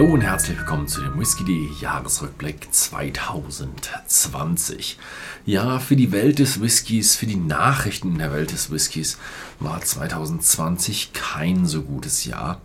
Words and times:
Hallo 0.00 0.14
und 0.14 0.22
herzlich 0.22 0.56
willkommen 0.56 0.88
zu 0.88 1.02
dem 1.02 1.20
Whisky.de 1.20 1.68
Jahresrückblick 1.78 2.72
2020. 2.72 4.98
Ja, 5.44 5.78
für 5.78 5.94
die 5.94 6.10
Welt 6.10 6.38
des 6.38 6.62
Whiskys, 6.62 7.16
für 7.16 7.26
die 7.26 7.36
Nachrichten 7.36 8.12
in 8.12 8.18
der 8.18 8.32
Welt 8.32 8.50
des 8.50 8.70
Whiskys 8.70 9.18
war 9.58 9.82
2020 9.82 11.12
kein 11.12 11.66
so 11.66 11.82
gutes 11.82 12.24
Jahr, 12.24 12.62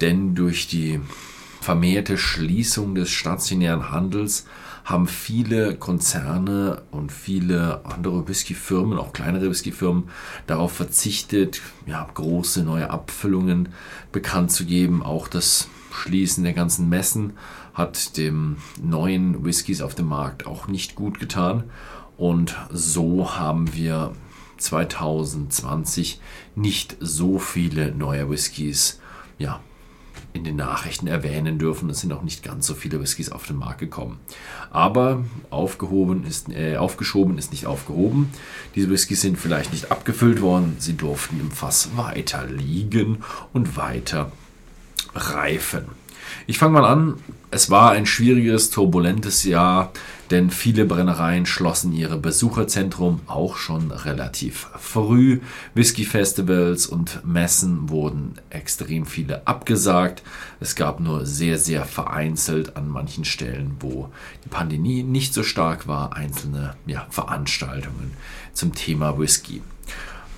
denn 0.00 0.36
durch 0.36 0.68
die 0.68 1.00
vermehrte 1.60 2.16
Schließung 2.16 2.94
des 2.94 3.10
stationären 3.10 3.90
Handels 3.90 4.46
haben 4.84 5.08
viele 5.08 5.74
Konzerne 5.74 6.82
und 6.92 7.10
viele 7.10 7.84
andere 7.84 8.28
Whiskyfirmen, 8.28 8.96
auch 8.96 9.12
kleinere 9.12 9.50
Whiskyfirmen, 9.50 10.04
darauf 10.46 10.74
verzichtet, 10.74 11.62
ja, 11.86 12.08
große 12.14 12.62
neue 12.62 12.90
Abfüllungen 12.90 13.70
bekannt 14.12 14.52
zu 14.52 14.64
geben. 14.64 15.02
Auch 15.02 15.26
das 15.26 15.66
Schließen 15.96 16.44
der 16.44 16.52
ganzen 16.52 16.88
Messen 16.88 17.32
hat 17.74 18.16
dem 18.16 18.56
neuen 18.82 19.44
Whiskys 19.44 19.80
auf 19.80 19.94
dem 19.94 20.06
Markt 20.06 20.46
auch 20.46 20.68
nicht 20.68 20.94
gut 20.94 21.18
getan. 21.18 21.64
Und 22.16 22.56
so 22.70 23.36
haben 23.36 23.74
wir 23.74 24.12
2020 24.58 26.20
nicht 26.54 26.96
so 27.00 27.38
viele 27.38 27.92
neue 27.94 28.30
Whiskys 28.30 29.00
ja, 29.38 29.60
in 30.32 30.44
den 30.44 30.56
Nachrichten 30.56 31.06
erwähnen 31.06 31.58
dürfen. 31.58 31.90
Es 31.90 32.00
sind 32.00 32.12
auch 32.12 32.22
nicht 32.22 32.42
ganz 32.42 32.66
so 32.66 32.74
viele 32.74 33.00
Whiskys 33.00 33.32
auf 33.32 33.46
den 33.46 33.56
Markt 33.56 33.80
gekommen. 33.80 34.18
Aber 34.70 35.24
aufgehoben 35.50 36.24
ist, 36.24 36.50
äh, 36.50 36.76
aufgeschoben 36.76 37.38
ist 37.38 37.52
nicht 37.52 37.66
aufgehoben. 37.66 38.30
Diese 38.74 38.90
Whiskys 38.90 39.22
sind 39.22 39.38
vielleicht 39.38 39.72
nicht 39.72 39.90
abgefüllt 39.90 40.40
worden. 40.40 40.76
Sie 40.78 40.96
durften 40.96 41.40
im 41.40 41.50
Fass 41.50 41.96
weiter 41.96 42.46
liegen 42.46 43.24
und 43.52 43.76
weiter 43.76 44.30
reifen. 45.16 45.86
Ich 46.46 46.58
fange 46.58 46.74
mal 46.74 46.84
an. 46.84 47.14
Es 47.50 47.70
war 47.70 47.92
ein 47.92 48.06
schwieriges, 48.06 48.70
turbulentes 48.70 49.44
Jahr, 49.44 49.92
denn 50.30 50.50
viele 50.50 50.84
Brennereien 50.84 51.46
schlossen 51.46 51.92
ihre 51.92 52.18
Besucherzentrum 52.18 53.20
auch 53.26 53.56
schon 53.56 53.90
relativ 53.92 54.68
früh. 54.78 55.40
Whisky-Festivals 55.74 56.86
und 56.86 57.24
Messen 57.24 57.88
wurden 57.88 58.34
extrem 58.50 59.06
viele 59.06 59.46
abgesagt. 59.46 60.22
Es 60.60 60.74
gab 60.74 61.00
nur 61.00 61.24
sehr, 61.24 61.58
sehr 61.58 61.84
vereinzelt 61.84 62.76
an 62.76 62.88
manchen 62.88 63.24
Stellen, 63.24 63.76
wo 63.80 64.10
die 64.44 64.48
Pandemie 64.48 65.02
nicht 65.02 65.34
so 65.34 65.42
stark 65.42 65.88
war, 65.88 66.14
einzelne 66.14 66.74
ja, 66.86 67.06
Veranstaltungen 67.10 68.12
zum 68.52 68.74
Thema 68.74 69.18
Whisky. 69.18 69.62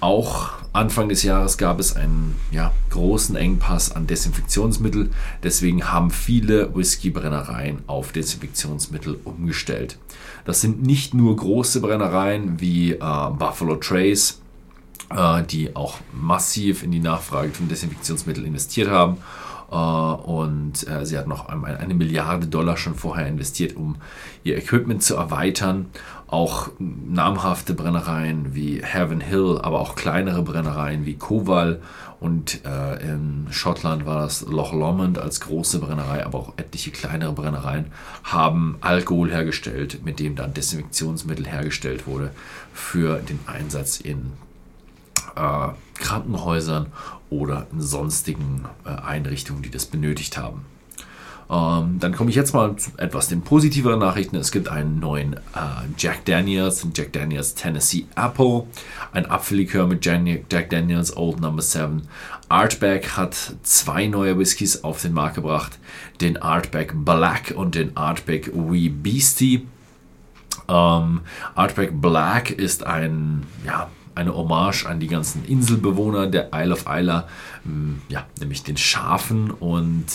Auch 0.00 0.50
Anfang 0.72 1.08
des 1.08 1.24
Jahres 1.24 1.58
gab 1.58 1.80
es 1.80 1.96
einen 1.96 2.36
ja, 2.52 2.72
großen 2.91 3.34
Engpass 3.34 3.91
an 3.91 4.06
Desinfektionsmittel. 4.06 5.10
Deswegen 5.42 5.91
haben 5.91 6.10
viele 6.10 6.74
Whiskybrennereien 6.74 7.80
auf 7.88 8.12
Desinfektionsmittel 8.12 9.19
umgestellt. 9.24 9.98
Das 10.44 10.60
sind 10.60 10.82
nicht 10.82 11.14
nur 11.14 11.34
große 11.34 11.80
Brennereien 11.80 12.60
wie 12.60 12.92
äh, 12.92 12.98
Buffalo 12.98 13.74
Trace, 13.76 14.41
äh, 15.10 15.42
die 15.42 15.74
auch 15.74 15.98
massiv 16.12 16.84
in 16.84 16.92
die 16.92 17.00
Nachfrage 17.00 17.50
von 17.50 17.69
Desinfektionsmitteln 17.69 18.46
investiert 18.46 18.88
haben 18.88 19.19
und 19.74 20.88
äh, 20.88 21.05
sie 21.05 21.19
hat 21.19 21.27
noch 21.27 21.48
eine 21.48 21.94
Milliarde 21.94 22.47
Dollar 22.47 22.77
schon 22.77 22.94
vorher 22.94 23.27
investiert, 23.27 23.77
um 23.77 23.97
ihr 24.42 24.56
Equipment 24.56 25.02
zu 25.02 25.16
erweitern. 25.16 25.86
Auch 26.27 26.70
namhafte 26.78 27.75
Brennereien 27.75 28.55
wie 28.55 28.83
Heaven 28.83 29.20
Hill, 29.20 29.58
aber 29.62 29.80
auch 29.80 29.94
kleinere 29.94 30.42
Brennereien 30.42 31.06
wie 31.06 31.14
Koval 31.14 31.80
und 32.20 32.64
äh, 32.64 33.02
in 33.02 33.47
Schottland 33.50 34.05
war 34.05 34.22
das 34.22 34.42
Loch 34.42 34.72
Lomond 34.72 35.19
als 35.19 35.41
große 35.41 35.78
Brennerei, 35.78 36.25
aber 36.27 36.38
auch 36.38 36.53
etliche 36.56 36.91
kleinere 36.91 37.32
Brennereien 37.32 37.86
haben 38.25 38.77
Alkohol 38.80 39.31
hergestellt, 39.31 40.04
mit 40.04 40.19
dem 40.19 40.34
dann 40.34 40.53
Desinfektionsmittel 40.53 41.47
hergestellt 41.47 42.06
wurde 42.06 42.31
für 42.72 43.19
den 43.21 43.38
Einsatz 43.47 44.00
in 44.00 44.32
äh, 45.38 46.03
Krankenhäusern 46.03 46.87
oder 47.31 47.66
in 47.72 47.81
sonstigen 47.81 48.65
äh, 48.84 48.88
Einrichtungen, 48.88 49.62
die 49.62 49.71
das 49.71 49.87
benötigt 49.87 50.37
haben. 50.38 50.65
Ähm, 51.50 51.99
dann 51.99 52.15
komme 52.15 52.28
ich 52.28 52.37
jetzt 52.37 52.53
mal 52.53 52.76
zu 52.76 52.91
etwas 52.99 53.28
den 53.28 53.41
positiveren 53.41 54.00
Nachrichten. 54.00 54.37
Es 54.37 54.53
gibt 54.53 54.69
einen 54.69 55.00
neuen 55.00 55.34
äh, 55.34 55.38
Jack 55.97 56.27
Daniels, 56.27 56.87
Jack 56.94 57.12
Daniels 57.15 57.54
Tennessee 57.54 58.04
Apple, 58.16 58.65
ein 59.12 59.25
Apfellikör 59.27 59.87
mit 59.87 60.04
Jack 60.04 60.71
Daniels 60.71 61.16
Old 61.16 61.41
Number 61.41 61.62
7. 61.62 62.03
Artback 62.50 63.16
hat 63.16 63.34
zwei 63.62 64.06
neue 64.06 64.38
Whiskys 64.38 64.84
auf 64.84 65.00
den 65.00 65.15
Markt 65.15 65.37
gebracht, 65.37 65.78
den 66.21 66.37
Artback 66.37 66.93
Black 66.94 67.54
und 67.56 67.75
den 67.75 67.97
Artback 67.97 68.50
Wee 68.54 68.91
Beastie. 68.91 69.66
Ähm, 70.69 71.22
Artback 71.54 71.98
Black 71.98 72.50
ist 72.50 72.84
ein 72.84 73.47
ja, 73.65 73.88
eine 74.18 74.34
Hommage 74.34 74.84
an 74.84 75.00
die 75.00 75.06
ganzen 75.06 75.44
Inselbewohner 75.44 76.26
der 76.26 76.50
Isle 76.52 76.72
of 76.72 76.86
Isla, 76.88 77.28
hm, 77.64 78.02
ja, 78.08 78.26
nämlich 78.40 78.64
den 78.64 78.76
Schafen 78.76 79.50
und 79.50 80.06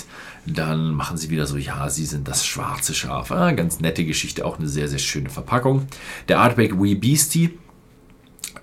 dann 0.45 0.93
machen 0.93 1.17
sie 1.17 1.29
wieder 1.29 1.47
so, 1.47 1.57
ja, 1.57 1.89
sie 1.89 2.05
sind 2.05 2.27
das 2.27 2.45
schwarze 2.45 2.93
Schaf. 2.93 3.31
Ah, 3.31 3.51
ganz 3.53 3.79
nette 3.79 4.03
Geschichte, 4.03 4.45
auch 4.45 4.59
eine 4.59 4.67
sehr, 4.67 4.89
sehr 4.89 4.99
schöne 4.99 5.29
Verpackung. 5.29 5.87
Der 6.27 6.39
Artback 6.39 6.81
Wee 6.81 6.95
Beastie 6.95 7.57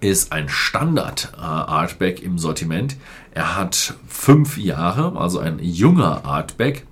ist 0.01 0.31
ein 0.33 0.49
Standard 0.49 1.33
äh, 1.37 1.41
Artback 1.41 2.23
im 2.23 2.39
Sortiment. 2.39 2.97
Er 3.33 3.57
hat 3.57 3.95
fünf 4.07 4.59
Jahre, 4.59 5.19
also 5.19 5.39
ein 5.39 5.59
junger 5.61 6.25
Artback 6.25 6.87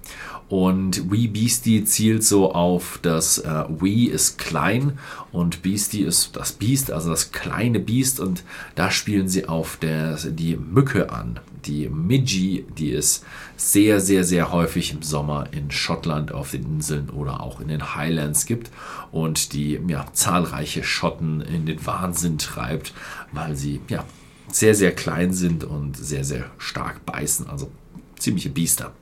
und 0.48 1.10
Wee 1.10 1.26
Beastie 1.26 1.84
zielt 1.84 2.24
so 2.24 2.52
auf 2.52 2.98
das 3.02 3.38
äh, 3.38 3.64
Wee 3.68 4.04
ist 4.04 4.38
klein 4.38 4.98
und 5.30 5.62
Beastie 5.62 6.02
ist 6.02 6.36
das 6.36 6.52
Biest, 6.52 6.90
also 6.90 7.10
das 7.10 7.32
kleine 7.32 7.80
Biest. 7.80 8.18
Und 8.18 8.44
da 8.74 8.90
spielen 8.90 9.28
sie 9.28 9.46
auf 9.46 9.76
der, 9.76 10.16
die 10.16 10.56
Mücke 10.56 11.12
an. 11.12 11.38
Die 11.66 11.88
Midgie, 11.88 12.64
die 12.78 12.92
es 12.92 13.24
sehr, 13.56 14.00
sehr, 14.00 14.24
sehr 14.24 14.50
häufig 14.50 14.92
im 14.92 15.02
Sommer 15.02 15.48
in 15.50 15.70
Schottland 15.70 16.32
auf 16.32 16.52
den 16.52 16.64
Inseln 16.64 17.10
oder 17.10 17.42
auch 17.42 17.60
in 17.60 17.68
den 17.68 17.94
Highlands 17.94 18.46
gibt 18.46 18.70
und 19.12 19.52
die 19.52 19.78
ja, 19.86 20.06
zahlreiche 20.14 20.82
Schotten 20.82 21.42
in 21.42 21.66
den 21.66 21.84
Wahnsinn 21.84 22.38
treibt, 22.38 22.94
weil 23.32 23.54
sie 23.54 23.80
ja, 23.88 24.04
sehr, 24.50 24.74
sehr 24.74 24.92
klein 24.92 25.34
sind 25.34 25.64
und 25.64 25.98
sehr, 25.98 26.24
sehr 26.24 26.46
stark 26.56 27.04
beißen. 27.04 27.50
Also 27.50 27.70
ziemliche 28.18 28.48
Biester. 28.48 28.92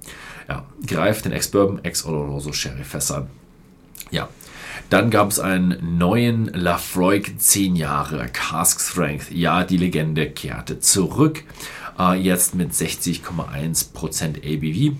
Ja, 0.49 0.65
greift 0.87 1.25
den 1.25 1.33
Ex-Bourbon, 1.33 1.85
Ex-Oloroso 1.85 2.53
Sherry 2.53 2.85
Fässern. 2.85 3.29
Ja, 4.11 4.29
dann 4.91 5.11
gab 5.11 5.31
es 5.31 5.41
einen 5.41 5.99
neuen 5.99 6.47
Lafroig 6.47 7.41
10 7.41 7.75
Jahre 7.75 8.29
Cask 8.33 8.81
Strength. 8.81 9.33
Ja, 9.33 9.65
die 9.65 9.79
Legende 9.79 10.31
kehrte 10.31 10.79
zurück. 10.79 11.43
Äh, 11.99 12.21
jetzt 12.21 12.55
mit 12.55 12.73
60,1% 12.73 14.37
ABV. 14.45 14.97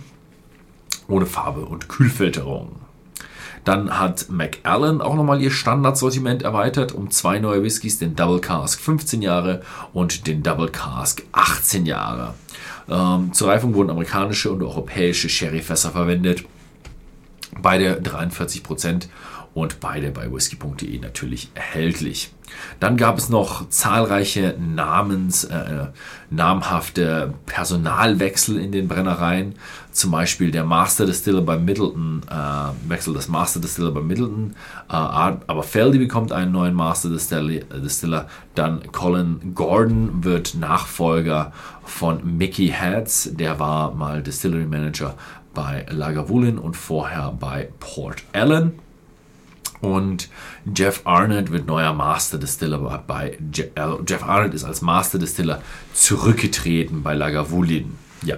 Ohne 1.09 1.27
Farbe 1.27 1.67
und 1.67 1.89
Kühlfilterung. 1.89 2.81
Dann 3.67 3.99
hat 3.99 4.31
McAllen 4.31 5.01
auch 5.01 5.17
nochmal 5.17 5.43
ihr 5.43 5.51
Standardsortiment 5.51 6.45
erweitert 6.45 6.93
um 6.93 7.11
zwei 7.11 7.41
neue 7.41 7.65
Whiskys, 7.65 7.99
den 7.99 8.15
Double 8.15 8.41
Cask 8.41 8.81
15 8.81 9.23
Jahre 9.23 9.61
und 9.93 10.29
den 10.29 10.45
Double 10.45 10.69
Cask 10.69 11.25
18 11.33 11.85
Jahre. 11.85 12.35
Ähm, 12.89 13.33
zur 13.33 13.49
Reifung 13.49 13.75
wurden 13.75 13.91
amerikanische 13.91 14.53
und 14.53 14.63
europäische 14.63 15.29
Sherryfässer 15.29 15.91
verwendet. 15.91 16.45
Beide 17.61 18.01
43 18.01 18.63
Prozent 18.63 19.09
und 19.57 19.81
beide 19.81 20.11
bei 20.11 20.31
whisky.de 20.31 20.99
natürlich 20.99 21.49
erhältlich. 21.55 22.31
Dann 22.79 22.99
gab 22.99 23.17
es 23.17 23.31
noch 23.31 23.71
zahlreiche 23.71 24.55
Namens, 24.59 25.45
äh, 25.45 25.87
namhafte 26.29 27.33
Personalwechsel 27.47 28.59
in 28.59 28.71
den 28.71 28.87
Brennereien. 28.87 29.55
Zum 29.93 30.11
Beispiel 30.11 30.51
der 30.51 30.65
Master 30.65 31.07
Distiller 31.07 31.41
bei 31.41 31.57
Middleton, 31.57 32.21
äh, 32.31 32.91
Wechsel 32.91 33.15
des 33.15 33.29
Master 33.29 33.59
Distiller 33.59 33.93
bei 33.93 34.03
Middleton. 34.03 34.55
Äh, 34.91 34.93
aber 34.93 35.63
Feldy 35.63 35.97
bekommt 35.97 36.33
einen 36.33 36.53
neuen 36.53 36.75
Master 36.75 37.09
Distiller. 37.09 38.27
Dann 38.55 38.93
Colin 38.93 39.55
Gordon 39.55 40.23
wird 40.23 40.55
Nachfolger 40.55 41.53
von 41.83 42.37
Mickey 42.37 42.69
Hatz. 42.69 43.31
Der 43.33 43.59
war 43.59 43.95
mal 43.95 44.23
Distillery 44.23 44.67
Manager 44.67 45.15
bei 45.55 45.87
Lagavulin 45.89 46.59
und 46.59 46.77
vorher 46.77 47.33
bei 47.41 47.71
Port 47.81 48.23
Allen. 48.35 48.86
Und 49.81 50.29
Jeff 50.75 51.03
Arnott 51.05 51.53
wird 51.53 51.67
neuer 51.67 51.93
Master 51.93 52.39
Distiller 52.39 53.05
bei 53.07 53.31
äh, 53.31 53.69
Jeff 54.07 54.23
Arnott 54.23 54.55
ist 54.55 54.65
als 54.65 54.83
Master 54.83 55.19
Distiller 55.19 55.63
zurückgetreten 55.93 57.03
bei 57.03 57.15
Lagavulin. 57.15 57.95
Ja. 58.23 58.37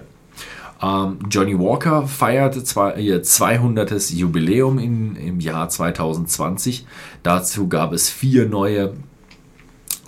Ähm, 0.82 1.19
Johnny 1.31 1.58
Walker 1.58 2.06
feierte 2.06 2.62
ihr 3.00 3.23
200. 3.23 4.11
Jubiläum 4.11 4.79
in, 4.79 5.17
im 5.17 5.40
Jahr 5.40 5.69
2020. 5.69 6.87
Dazu 7.23 7.69
gab 7.69 7.93
es 7.93 8.08
vier 8.08 8.49
neue 8.49 8.94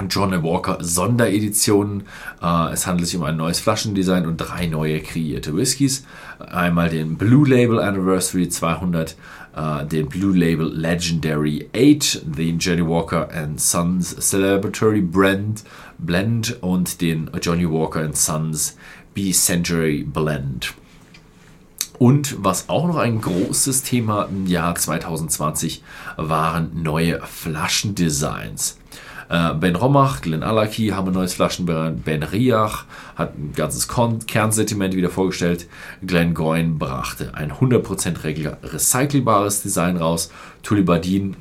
John 0.09 0.31
Walker 0.43 0.79
Sondereditionen. 0.81 2.05
Äh, 2.43 2.73
es 2.73 2.87
handelt 2.87 3.09
sich 3.09 3.19
um 3.19 3.25
ein 3.25 3.37
neues 3.37 3.61
Flaschendesign 3.61 4.27
und 4.27 4.37
drei 4.39 4.67
neue 4.67 5.01
kreierte 5.01 5.57
Whiskys. 5.57 6.05
Einmal 6.39 6.89
den 6.89 7.17
Blue 7.17 7.49
Label 7.49 7.81
Anniversary 7.81 8.49
200, 8.49 9.17
äh, 9.55 9.87
den 9.87 10.09
Blue 10.09 10.37
Label 10.37 10.73
Legendary 10.73 11.69
8, 11.75 12.23
den 12.25 12.59
Johnny 12.59 12.87
Walker 12.87 13.29
Sons 13.57 14.17
Celebratory 14.19 15.03
Brand 15.03 15.65
Blend 15.99 16.63
und 16.63 17.01
den 17.01 17.31
Johnny 17.43 17.71
Walker 17.71 18.13
Sons 18.15 18.77
B-Century 19.15 20.05
Blend. 20.05 20.75
Und 21.99 22.43
was 22.43 22.71
auch 22.71 22.87
noch 22.87 22.97
ein 22.97 23.21
großes 23.21 23.83
Thema 23.83 24.25
im 24.25 24.47
Jahr 24.47 24.75
2020 24.75 25.83
waren 26.17 26.83
neue 26.83 27.21
Flaschendesigns. 27.21 28.79
Äh, 29.31 29.55
ben 29.55 29.77
Romach, 29.77 30.23
Glenn 30.23 30.43
Alaki 30.43 30.89
haben 30.89 31.09
ein 31.09 31.15
neues 31.15 31.35
Flaschenbrand. 31.35 32.05
Ben 32.05 32.25
Riach 32.25 32.85
hat 33.15 33.39
ein 33.39 33.53
ganzes 33.55 33.87
Kernsortiment 33.87 34.97
wieder 34.97 35.09
vorgestellt. 35.09 35.69
Glenn 36.05 36.35
Goyne 36.35 36.75
brachte 36.75 37.33
ein 37.35 37.53
100% 37.53 38.25
recycelbares 38.73 39.63
Design 39.63 39.99
raus. 39.99 40.33
Tulibadin 40.65 41.37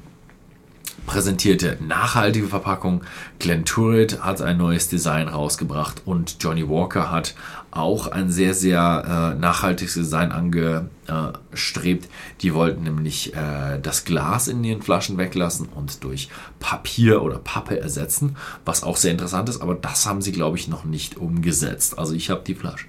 präsentierte 1.05 1.77
nachhaltige 1.79 2.47
Verpackung. 2.47 3.03
Glenn 3.39 3.65
Turret 3.65 4.21
hat 4.21 4.41
ein 4.41 4.57
neues 4.57 4.89
Design 4.89 5.27
rausgebracht 5.27 6.03
und 6.05 6.37
Johnny 6.39 6.67
Walker 6.67 7.11
hat 7.11 7.35
auch 7.71 8.07
ein 8.07 8.31
sehr, 8.31 8.53
sehr 8.53 9.33
äh, 9.35 9.39
nachhaltiges 9.39 9.93
Design 9.93 10.31
angestrebt. 10.31 12.09
Die 12.41 12.53
wollten 12.53 12.83
nämlich 12.83 13.35
äh, 13.35 13.79
das 13.81 14.05
Glas 14.05 14.47
in 14.47 14.63
ihren 14.63 14.81
Flaschen 14.81 15.17
weglassen 15.17 15.67
und 15.67 16.03
durch 16.03 16.29
Papier 16.59 17.21
oder 17.21 17.37
Pappe 17.37 17.79
ersetzen, 17.79 18.35
was 18.65 18.83
auch 18.83 18.97
sehr 18.97 19.11
interessant 19.11 19.49
ist, 19.49 19.61
aber 19.61 19.75
das 19.75 20.05
haben 20.05 20.21
sie, 20.21 20.31
glaube 20.31 20.57
ich, 20.57 20.67
noch 20.67 20.83
nicht 20.83 21.17
umgesetzt. 21.17 21.99
Also 21.99 22.13
ich 22.13 22.29
habe 22.29 22.41
die 22.45 22.55
Flasche 22.55 22.85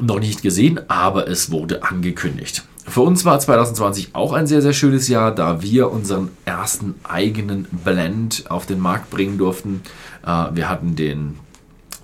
noch 0.00 0.20
nicht 0.20 0.42
gesehen, 0.42 0.80
aber 0.88 1.28
es 1.28 1.50
wurde 1.50 1.82
angekündigt. 1.82 2.64
Für 2.86 3.02
uns 3.02 3.24
war 3.24 3.38
2020 3.38 4.14
auch 4.14 4.32
ein 4.32 4.46
sehr, 4.46 4.60
sehr 4.60 4.72
schönes 4.72 5.08
Jahr, 5.08 5.32
da 5.32 5.62
wir 5.62 5.90
unseren 5.90 6.30
ersten 6.44 6.94
eigenen 7.04 7.66
Blend 7.70 8.44
auf 8.48 8.66
den 8.66 8.80
Markt 8.80 9.10
bringen 9.10 9.38
durften. 9.38 9.82
Äh, 10.26 10.46
wir 10.52 10.68
hatten 10.68 10.96
den 10.96 11.38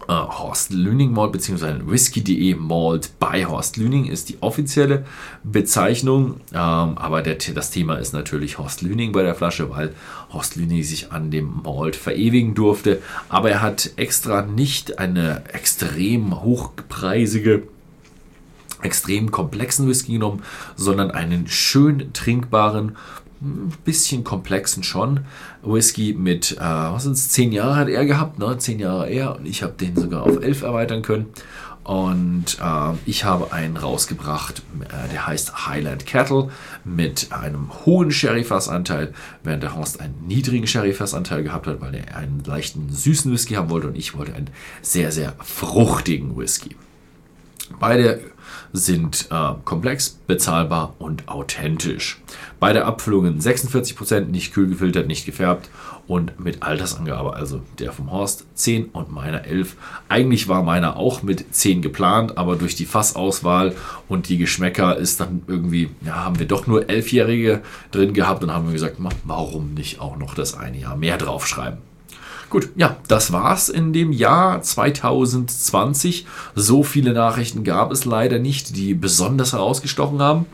äh, 0.09 0.13
Horst 0.13 0.73
Lüning 0.73 1.13
Malt 1.13 1.33
bzw. 1.33 1.81
Whisky.de 1.85 2.55
Malt 2.55 3.11
bei 3.19 3.45
Horst 3.45 3.77
Lüning 3.77 4.07
ist 4.07 4.29
die 4.29 4.39
offizielle 4.41 5.05
Bezeichnung. 5.45 6.41
Ähm, 6.53 6.97
aber 6.97 7.23
das 7.23 7.71
Thema 7.71 7.97
ist 7.97 8.13
natürlich 8.13 8.59
Horst 8.59 8.81
Lüning 8.81 9.13
bei 9.13 9.23
der 9.23 9.35
Flasche, 9.35 9.71
weil 9.71 9.95
Horst 10.33 10.57
Lüning 10.57 10.83
sich 10.85 11.13
an 11.13 11.31
dem 11.31 11.63
Malt 11.65 11.97
verewigen 11.97 12.55
durfte. 12.55 13.03
Aber 13.29 13.51
er 13.51 13.63
hat 13.63 13.91
extra 13.97 14.43
nicht 14.43 14.99
eine 14.99 15.43
extrem 15.53 16.41
hochpreisige 16.41 17.65
extrem 18.83 19.31
komplexen 19.31 19.89
Whisky 19.89 20.13
genommen, 20.13 20.43
sondern 20.77 21.11
einen 21.11 21.49
schön 21.49 22.13
trinkbaren, 22.13 22.97
ein 23.41 23.73
bisschen 23.85 24.25
komplexen 24.25 24.83
schon 24.83 25.21
Whisky 25.63 26.15
mit, 26.15 26.53
äh, 26.53 26.61
was 26.61 27.05
sind 27.05 27.13
es, 27.13 27.31
zehn 27.31 27.53
Jahre 27.53 27.77
hat 27.77 27.89
er 27.89 28.05
gehabt, 28.05 28.39
ne? 28.39 28.59
zehn 28.59 28.81
Jahre 28.81 29.09
er 29.09 29.37
und 29.37 29.47
ich 29.47 29.63
habe 29.63 29.75
den 29.75 29.97
sogar 29.97 30.25
auf 30.25 30.43
elf 30.43 30.63
erweitern 30.63 31.03
können. 31.03 31.27
Und 31.85 32.59
äh, 32.61 32.93
ich 33.07 33.25
habe 33.25 33.51
einen 33.53 33.79
rausgebracht, 33.79 34.63
äh, 34.81 35.09
der 35.11 35.27
heißt 35.27 35.69
Highland 35.69 36.05
Cattle 36.05 36.51
mit 36.85 37.29
einem 37.31 37.71
hohen 37.87 38.11
Sherryfassanteil, 38.11 39.15
während 39.43 39.63
der 39.63 39.75
Horst 39.75 40.01
einen 40.01 40.27
niedrigen 40.27 40.67
Sherryfassanteil 40.67 41.43
gehabt 41.43 41.67
hat, 41.67 41.81
weil 41.81 41.95
er 41.95 42.15
einen 42.15 42.43
leichten 42.45 42.91
süßen 42.91 43.33
Whisky 43.33 43.55
haben 43.55 43.71
wollte 43.71 43.89
und 43.89 43.97
ich 43.97 44.15
wollte 44.15 44.35
einen 44.35 44.51
sehr, 44.83 45.13
sehr 45.13 45.35
fruchtigen 45.39 46.37
Whisky. 46.37 46.77
Beide 47.79 48.21
sind 48.73 49.29
äh, 49.31 49.55
komplex, 49.65 50.19
bezahlbar 50.27 50.95
und 50.99 51.29
authentisch. 51.29 52.21
Beide 52.61 52.85
Abfüllungen 52.85 53.41
46%, 53.41 54.27
nicht 54.27 54.53
kühl 54.53 54.69
gefiltert, 54.69 55.07
nicht 55.07 55.27
gefärbt 55.27 55.71
und 56.07 56.41
mit 56.41 56.63
Altersangabe. 56.63 57.35
Also 57.35 57.61
der 57.79 57.93
vom 57.93 58.11
Horst 58.11 58.47
10 58.55 58.87
und 58.87 59.13
meiner 59.13 59.45
11. 59.45 59.77
Eigentlich 60.09 60.49
war 60.49 60.63
meiner 60.63 60.97
auch 60.97 61.23
mit 61.23 61.55
10 61.55 61.83
geplant, 61.83 62.37
aber 62.37 62.57
durch 62.57 62.75
die 62.75 62.87
Fassauswahl 62.87 63.75
und 64.09 64.29
die 64.29 64.39
Geschmäcker 64.39 64.97
ist 64.97 65.21
dann 65.21 65.43
irgendwie, 65.47 65.91
ja, 66.05 66.25
haben 66.25 66.39
wir 66.39 66.47
doch 66.47 66.67
nur 66.67 66.83
11-Jährige 66.83 67.63
drin 67.91 68.15
gehabt 68.15 68.43
und 68.43 68.53
haben 68.53 68.73
gesagt, 68.73 68.97
warum 69.25 69.75
nicht 69.75 70.01
auch 70.01 70.17
noch 70.17 70.35
das 70.35 70.55
eine 70.55 70.79
Jahr 70.79 70.97
mehr 70.97 71.19
draufschreiben. 71.19 71.88
Gut, 72.51 72.71
ja, 72.77 72.97
das 73.09 73.33
war's 73.33 73.69
in 73.69 73.93
dem 73.93 74.11
Jahr 74.11 74.63
2020. 74.63 76.27
So 76.55 76.83
viele 76.83 77.13
Nachrichten 77.13 77.63
gab 77.63 77.93
es 77.93 78.07
leider 78.07 78.39
nicht, 78.39 78.77
die 78.77 78.95
besonders 78.95 79.53
herausgestochen 79.53 80.21
haben. 80.21 80.47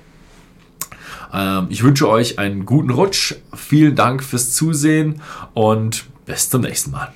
Ähm, 1.32 1.66
ich 1.70 1.84
wünsche 1.84 2.08
euch 2.08 2.38
einen 2.38 2.66
guten 2.66 2.90
Rutsch. 2.90 3.36
Vielen 3.54 3.94
Dank 3.94 4.24
fürs 4.24 4.52
Zusehen 4.52 5.20
und 5.52 6.06
bis 6.26 6.50
zum 6.50 6.62
nächsten 6.62 6.90
Mal. 6.90 7.12